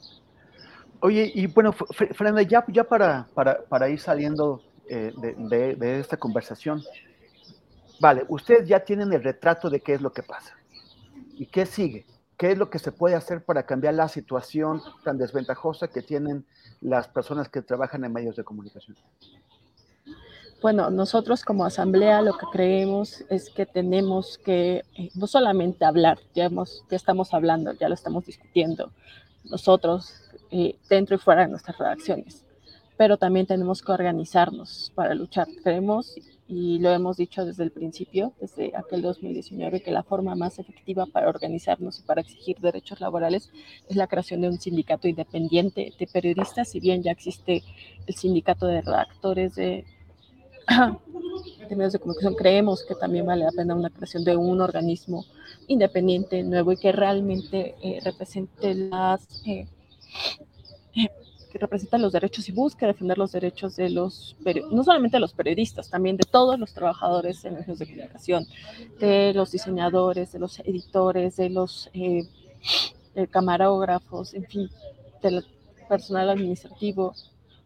Oye, 0.99 1.31
y 1.33 1.47
bueno, 1.47 1.71
Fernanda, 1.71 2.41
ya, 2.41 2.65
ya 2.67 2.83
para, 2.83 3.29
para, 3.33 3.63
para 3.63 3.87
ir 3.87 4.01
saliendo 4.01 4.61
eh, 4.89 5.13
de, 5.15 5.75
de, 5.77 5.99
esta 6.01 6.17
conversación, 6.17 6.83
vale, 8.01 8.25
ustedes 8.27 8.67
ya 8.67 8.81
tienen 8.81 9.13
el 9.13 9.23
retrato 9.23 9.69
de 9.69 9.79
qué 9.79 9.93
es 9.93 10.01
lo 10.01 10.11
que 10.11 10.23
pasa. 10.23 10.57
¿Y 11.35 11.45
qué 11.45 11.65
sigue? 11.65 12.05
¿Qué 12.37 12.51
es 12.51 12.57
lo 12.57 12.69
que 12.69 12.79
se 12.79 12.91
puede 12.91 13.15
hacer 13.15 13.45
para 13.45 13.65
cambiar 13.65 13.93
la 13.93 14.09
situación 14.09 14.81
tan 15.05 15.17
desventajosa 15.17 15.87
que 15.87 16.01
tienen 16.01 16.45
las 16.81 17.07
personas 17.07 17.47
que 17.47 17.61
trabajan 17.61 18.03
en 18.03 18.11
medios 18.11 18.35
de 18.35 18.43
comunicación? 18.43 18.97
Bueno, 20.65 20.89
nosotros 20.89 21.43
como 21.43 21.63
asamblea 21.63 22.23
lo 22.23 22.39
que 22.39 22.47
creemos 22.51 23.23
es 23.29 23.51
que 23.51 23.67
tenemos 23.67 24.39
que 24.39 24.83
eh, 24.97 25.11
no 25.13 25.27
solamente 25.27 25.85
hablar, 25.85 26.17
ya, 26.33 26.49
estamos 26.89 27.35
hablando, 27.35 27.73
ya 27.73 27.87
lo 27.87 27.93
estamos 27.93 28.25
discutiendo, 28.25 28.91
nosotros 29.43 30.23
eh, 30.49 30.75
dentro 30.89 31.17
y 31.17 31.19
fuera 31.19 31.43
de 31.43 31.49
nuestras 31.49 31.77
redacciones. 31.77 32.47
Pero 32.97 33.17
también 33.17 33.45
tenemos 33.45 33.83
que 33.83 33.91
organizarnos 33.91 34.91
para 34.95 35.13
luchar. 35.13 35.47
Creemos, 35.63 36.15
y 36.47 36.79
lo 36.79 36.89
hemos 36.89 37.17
dicho 37.17 37.45
desde 37.45 37.63
el 37.63 37.69
principio, 37.69 38.33
desde 38.41 38.75
aquel 38.75 39.03
2019, 39.03 39.83
que 39.83 39.91
la 39.91 40.01
forma 40.01 40.33
más 40.33 40.57
efectiva 40.57 41.05
para 41.05 41.29
organizarnos 41.29 41.99
y 41.99 42.01
para 42.01 42.21
exigir 42.21 42.57
derechos 42.57 43.01
laborales 43.01 43.51
es 43.87 43.95
la 43.97 44.07
creación 44.07 44.41
de 44.41 44.49
un 44.49 44.59
sindicato 44.59 45.07
independiente 45.07 45.93
de 45.99 46.07
periodistas, 46.07 46.69
si 46.69 46.79
bien 46.79 47.03
ya 47.03 47.11
existe 47.11 47.61
el 48.07 48.15
sindicato 48.15 48.65
de 48.65 48.81
redactores 48.81 49.53
de, 49.53 49.85
de 51.69 51.75
medios 51.75 51.93
de 51.93 51.99
comunicación, 51.99 52.35
creemos 52.35 52.83
que 52.83 52.95
también 52.95 53.25
vale 53.25 53.45
la 53.45 53.51
pena 53.51 53.75
una 53.75 53.89
creación 53.89 54.23
de 54.23 54.35
un 54.35 54.61
organismo 54.61 55.25
independiente, 55.67 56.43
nuevo 56.43 56.71
y 56.71 56.77
que 56.77 56.91
realmente 56.91 57.75
eh, 57.81 57.99
represente 58.03 58.73
las... 58.75 59.27
Eh, 59.45 59.67
eh, 60.95 61.09
que 61.51 61.59
representa 61.59 61.97
los 61.97 62.11
derechos 62.11 62.49
y 62.49 62.51
busque 62.51 62.85
defender 62.85 63.17
los 63.17 63.31
derechos 63.31 63.77
de 63.77 63.89
los, 63.89 64.35
no 64.71 64.83
solamente 64.83 65.15
de 65.15 65.21
los 65.21 65.31
periodistas, 65.31 65.89
también 65.89 66.17
de 66.17 66.25
todos 66.29 66.59
los 66.59 66.73
trabajadores 66.73 67.45
en 67.45 67.53
medios 67.53 67.79
de 67.79 67.85
comunicación, 67.85 68.45
de 68.99 69.33
los 69.33 69.51
diseñadores, 69.53 70.33
de 70.33 70.39
los 70.39 70.59
editores, 70.59 71.37
de 71.37 71.49
los 71.49 71.89
camarógrafos, 73.31 74.33
en 74.33 74.45
fin, 74.47 74.69
del 75.21 75.45
personal 75.87 76.29
administrativo, 76.29 77.13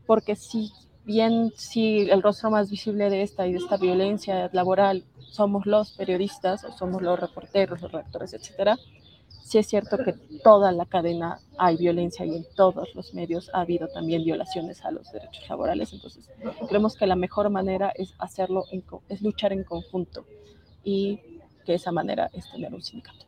porque 0.05 0.35
si 0.35 0.71
bien 1.09 1.51
si 1.55 2.07
el 2.07 2.21
rostro 2.21 2.51
más 2.51 2.69
visible 2.69 3.09
de 3.09 3.23
esta 3.23 3.47
y 3.47 3.53
de 3.53 3.57
esta 3.57 3.77
violencia 3.77 4.47
laboral 4.53 5.03
somos 5.17 5.65
los 5.65 5.93
periodistas 5.93 6.63
o 6.63 6.71
somos 6.71 7.01
los 7.01 7.19
reporteros, 7.19 7.81
los 7.81 7.91
redactores, 7.91 8.31
etcétera, 8.33 8.77
sí 9.27 9.57
es 9.57 9.67
cierto 9.67 9.97
que 9.97 10.13
toda 10.43 10.71
la 10.71 10.85
cadena 10.85 11.39
hay 11.57 11.77
violencia 11.77 12.27
y 12.27 12.35
en 12.35 12.45
todos 12.55 12.93
los 12.93 13.15
medios 13.15 13.49
ha 13.55 13.61
habido 13.61 13.87
también 13.87 14.23
violaciones 14.23 14.85
a 14.85 14.91
los 14.91 15.11
derechos 15.11 15.49
laborales. 15.49 15.91
Entonces, 15.93 16.29
creemos 16.67 16.95
que 16.95 17.07
la 17.07 17.15
mejor 17.15 17.49
manera 17.49 17.91
es 17.95 18.13
hacerlo, 18.19 18.65
es 19.09 19.21
luchar 19.23 19.51
en 19.51 19.63
conjunto 19.63 20.25
y 20.83 21.19
que 21.65 21.73
esa 21.73 21.91
manera 21.91 22.29
es 22.33 22.51
tener 22.51 22.71
un 22.71 22.83
sindicato. 22.83 23.25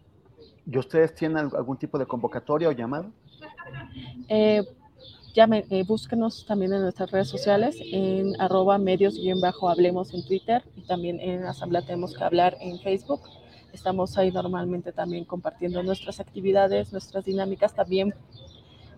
¿Y 0.67 0.77
ustedes 0.77 1.15
tienen 1.15 1.49
algún 1.55 1.77
tipo 1.77 1.97
de 1.97 2.05
convocatoria 2.05 2.69
o 2.69 2.73
llamado? 2.73 3.09
Eh, 4.27 4.63
Llame, 5.33 5.65
eh, 5.69 5.83
búsquenos 5.83 6.45
también 6.45 6.73
en 6.73 6.81
nuestras 6.81 7.09
redes 7.09 7.29
sociales, 7.29 7.77
en 7.79 8.39
arroba 8.41 8.77
medios-hablemos 8.77 10.13
en 10.13 10.25
Twitter 10.25 10.61
y 10.75 10.81
también 10.81 11.21
en 11.21 11.45
Asamblea 11.45 11.83
Tenemos 11.83 12.13
que 12.13 12.21
Hablar 12.21 12.57
en 12.59 12.79
Facebook. 12.79 13.21
Estamos 13.71 14.17
ahí 14.17 14.29
normalmente 14.29 14.91
también 14.91 15.23
compartiendo 15.23 15.83
nuestras 15.83 16.19
actividades, 16.19 16.91
nuestras 16.91 17.23
dinámicas. 17.23 17.73
También 17.73 18.13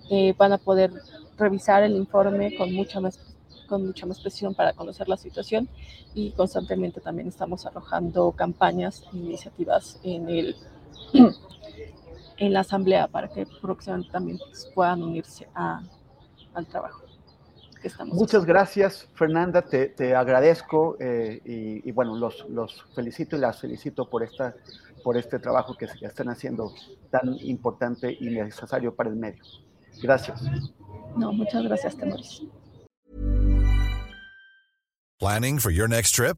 eh, 0.09 0.33
van 0.35 0.53
a 0.53 0.57
poder 0.57 0.91
revisar 1.37 1.83
el 1.83 1.95
informe 1.95 2.55
con 2.55 2.73
mucha 2.73 2.99
más 2.99 3.19
con 3.67 3.85
mucha 3.85 4.05
más 4.05 4.19
presión 4.19 4.55
para 4.55 4.73
conocer 4.73 5.07
la 5.07 5.17
situación 5.17 5.69
y 6.13 6.31
constantemente 6.31 6.99
también 6.99 7.27
estamos 7.27 7.65
arrojando 7.65 8.31
campañas 8.31 9.03
e 9.13 9.17
iniciativas 9.17 9.99
en 10.03 10.29
el 10.29 10.55
en 12.37 12.53
la 12.53 12.59
asamblea 12.61 13.07
para 13.07 13.29
que 13.29 13.45
próximamente 13.61 14.11
también 14.11 14.39
puedan 14.75 15.01
unirse 15.01 15.47
a, 15.55 15.81
al 16.53 16.65
trabajo. 16.65 17.03
Que 17.81 17.87
estamos 17.87 18.15
Muchas 18.15 18.45
gracias, 18.45 19.09
Fernanda, 19.13 19.61
te, 19.61 20.15
agradezco 20.15 20.95
eh, 20.99 21.41
y, 21.83 21.91
bueno, 21.91 22.15
los, 22.15 22.47
los 22.49 22.83
felicito 22.95 23.35
y 23.35 23.39
las 23.39 23.59
felicito 23.59 24.09
por, 24.09 24.23
esta, 24.23 24.55
por 25.03 25.17
este 25.17 25.39
trabajo 25.39 25.75
que 25.75 25.87
se 25.87 26.05
están 26.05 26.29
haciendo 26.29 26.73
tan 27.09 27.35
importante 27.41 28.15
y 28.17 28.29
necesario 28.29 28.95
para 28.95 29.09
el 29.09 29.17
medio. 29.17 29.43
Gracias. 30.01 30.41
No, 31.17 31.33
muchas 31.33 31.63
gracias, 31.63 31.97
Temoris. 31.97 32.43
Planning 35.19 35.59
for 35.59 35.71
your 35.71 35.87
next 35.87 36.15
trip? 36.15 36.37